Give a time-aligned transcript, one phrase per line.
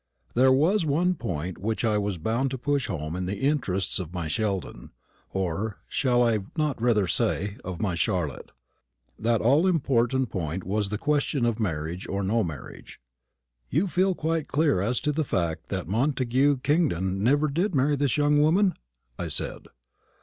[0.33, 4.15] There was one point which I was bound to push home in the interests of
[4.15, 4.93] my Sheldon,
[5.29, 8.51] or, shall I not rather say, of my Charlotte?
[9.19, 12.99] That all important point was the question of marriage or no marriage.
[13.69, 18.17] "You feel quite clear as to the fact that Montagu Kingdon never did marry this
[18.17, 18.73] young woman?"
[19.19, 19.67] I said.